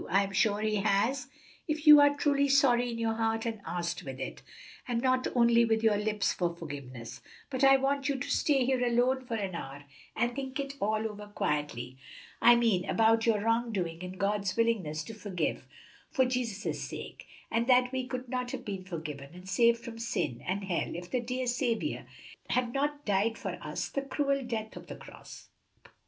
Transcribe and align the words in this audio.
I 0.09 0.23
am 0.23 0.33
sure 0.33 0.61
He 0.61 0.77
has 0.77 1.27
if 1.67 1.85
you 1.85 1.99
are 2.01 2.15
truly 2.17 2.47
sorry 2.49 2.89
in 2.89 2.97
your 2.97 3.13
heart 3.13 3.45
and 3.45 3.61
asked 3.67 4.01
with 4.01 4.19
it, 4.19 4.41
and 4.87 4.99
not 4.99 5.27
only 5.35 5.63
with 5.63 5.83
your 5.83 5.95
lips, 5.95 6.33
for 6.33 6.55
forgiveness; 6.55 7.21
but 7.51 7.63
I 7.63 7.77
want 7.77 8.09
you 8.09 8.15
to 8.17 8.27
stay 8.27 8.65
here 8.65 8.83
alone 8.83 9.21
for 9.27 9.35
an 9.35 9.53
hour 9.53 9.83
and 10.15 10.35
think 10.35 10.59
it 10.59 10.73
all 10.79 11.07
over 11.07 11.27
quietly, 11.27 11.97
I 12.41 12.55
mean 12.55 12.89
about 12.89 13.27
your 13.27 13.41
wrongdoing 13.41 14.03
and 14.03 14.17
God's 14.19 14.57
willingness 14.57 15.03
to 15.03 15.13
forgive 15.13 15.67
for 16.09 16.25
Jesus' 16.25 16.81
sake, 16.81 17.27
and 17.51 17.67
that 17.67 17.91
we 17.91 18.07
could 18.07 18.27
not 18.27 18.49
have 18.49 18.65
been 18.65 18.83
forgiven 18.83 19.29
and 19.35 19.47
saved 19.47 19.85
from 19.85 19.99
sin 19.99 20.41
and 20.47 20.63
hell 20.63 20.95
if 20.95 21.11
the 21.11 21.19
dear 21.21 21.45
Saviour 21.45 22.05
had 22.49 22.73
not 22.73 23.05
died 23.05 23.37
for 23.37 23.59
us 23.61 23.87
the 23.87 24.01
cruel 24.01 24.43
death 24.43 24.75
of 24.75 24.87
the 24.87 24.95
cross. 24.95 25.49